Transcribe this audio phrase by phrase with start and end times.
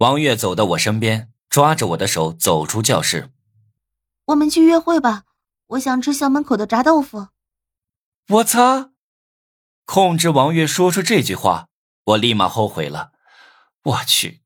[0.00, 3.30] 王月走到我身边，抓着我的手走出教室。
[4.28, 5.24] 我们去约会吧，
[5.66, 7.28] 我想吃校门口的炸豆腐。
[8.28, 8.92] 我擦！
[9.84, 11.68] 控制王月说出这句话，
[12.04, 13.12] 我立马后悔了。
[13.82, 14.40] 我去，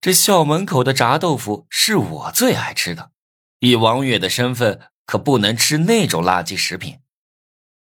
[0.00, 3.10] 这校门口的炸豆腐是我最爱吃的，
[3.58, 7.00] 以王月的身份可不能吃那种垃圾食品。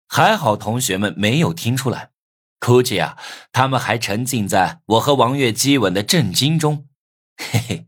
[0.07, 2.11] 还好同学们没有听出来，
[2.59, 3.17] 估计啊，
[3.51, 6.87] 他们还沉浸在我和王月激吻的震惊中。
[7.37, 7.87] 嘿嘿，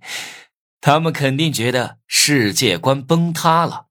[0.79, 3.87] 他们肯定觉得世界观崩塌了。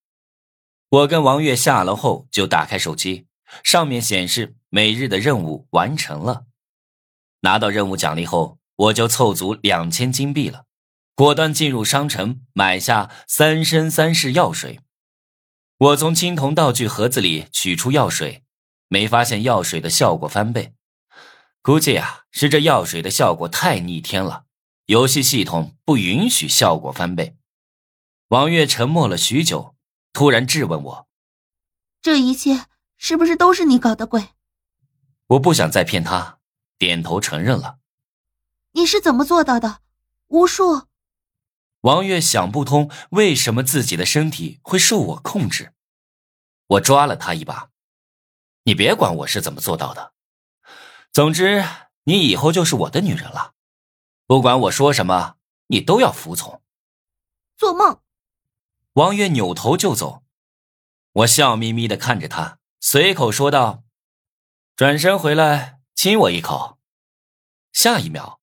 [0.88, 3.26] 我跟王月下楼后就打开手机，
[3.62, 6.46] 上面显示每日的任务完成了。
[7.40, 8.58] 拿到任务奖励后。
[8.78, 10.66] 我就凑足两千金币了，
[11.16, 14.78] 果断进入商城买下三生三世药水。
[15.78, 18.44] 我从青铜道具盒子里取出药水，
[18.86, 20.74] 没发现药水的效果翻倍，
[21.60, 24.44] 估计啊是这药水的效果太逆天了，
[24.88, 27.36] 游戏系统不允许效果翻倍。
[28.28, 29.76] 王月沉默了许久，
[30.14, 31.08] 突然质问我
[32.00, 32.64] ：“这一切
[32.96, 34.28] 是不是都是你搞的鬼？”
[35.28, 36.38] 我不想再骗他，
[36.78, 37.80] 点头承认了。
[38.72, 39.80] 你是怎么做到的？
[40.28, 40.86] 巫术。
[41.82, 45.74] 王月想不通为什么自己的身体会受我控制，
[46.66, 47.68] 我抓了他一把。
[48.62, 50.14] 你别管我是怎么做到的，
[51.12, 51.62] 总之
[52.04, 53.52] 你以后就是我的女人了，
[54.28, 55.36] 不管我说什么，
[55.68, 56.60] 你都要服从。
[57.56, 58.02] 做梦！
[58.92, 60.22] 王月扭头就走，
[61.12, 63.84] 我笑眯眯的看着他，随口说道
[64.76, 66.78] ：“转身回来亲我一口。”
[67.72, 68.38] 下一秒。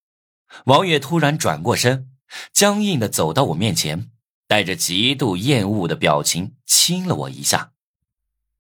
[0.66, 2.10] 王月突然转过身，
[2.52, 4.10] 僵硬的走到我面前，
[4.48, 7.74] 带着极度厌恶的表情亲了我一下。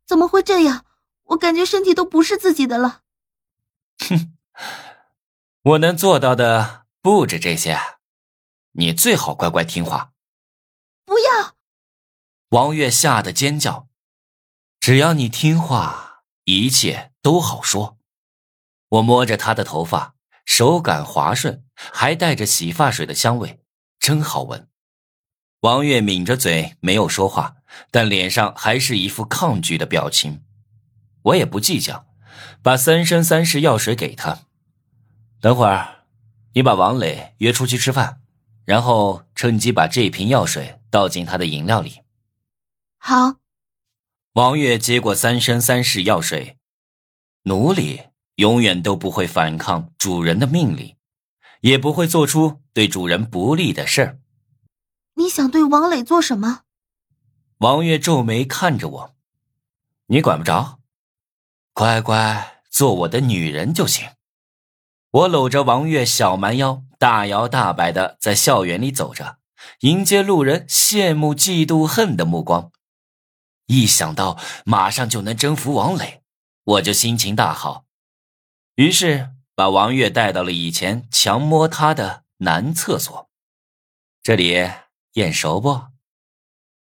[0.06, 0.86] 怎么会这样？
[1.30, 3.02] 我感觉身体都不是自己的了。
[4.08, 4.38] 哼，
[5.64, 7.80] 我能做到的不止这些，
[8.72, 10.14] 你最好乖乖听话。
[11.06, 11.56] 不要！
[12.50, 13.88] 王月吓得尖叫。
[14.80, 18.00] 只要你听话，一切都好说。
[18.90, 20.16] 我摸着她的头发。
[20.46, 23.60] 手感滑顺，还带着洗发水的香味，
[24.00, 24.68] 真好闻。
[25.60, 27.58] 王月抿着嘴没有说话，
[27.92, 30.44] 但脸上还是一副抗拒的表情。
[31.22, 32.08] 我也不计较，
[32.64, 34.40] 把三生三世药水给他。
[35.40, 35.95] 等会儿，
[36.56, 38.22] 你把王磊约出去吃饭，
[38.64, 42.02] 然后趁机把这瓶药水倒进他的饮料里。
[42.98, 43.36] 好。
[44.34, 46.58] 王月接过三生三世药水，
[47.44, 48.02] 奴隶。
[48.36, 50.98] 永远都不会反抗主人的命令，
[51.62, 54.20] 也不会做出对主人不利的事儿。
[55.14, 56.64] 你想对王磊做什么？
[57.60, 59.16] 王月皱眉看着我，
[60.08, 60.80] 你管不着，
[61.72, 64.06] 乖乖做我的女人就行。
[65.16, 69.40] 我搂着王月小蛮腰，大摇大摆的在校园里走着，
[69.80, 72.74] 迎接路人羡慕、嫉妒、恨的目光。
[73.68, 76.22] 一想到马上就能征服王磊，
[76.66, 77.86] 我就心情大好。
[78.76, 83.30] 于是把王月带到了以前强摸她的男厕所，
[84.22, 84.70] 这里
[85.14, 85.84] 眼熟不？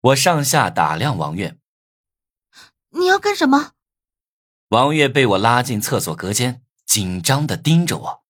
[0.03, 1.57] 我上下打量王月。
[2.91, 3.73] 你要干什么？
[4.69, 8.25] 王月被我拉进厕所隔间，紧张地盯着我。